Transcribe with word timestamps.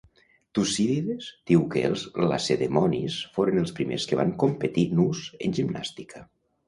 Tucídides 0.59 1.27
diu 1.51 1.65
que 1.75 1.83
els 1.89 2.05
lacedemonis 2.31 3.17
foren 3.37 3.63
els 3.65 3.75
primers 3.81 4.09
que 4.13 4.19
van 4.23 4.33
competir 4.45 4.87
nus 5.03 5.23
en 5.49 5.55
gimnàstica. 5.61 6.25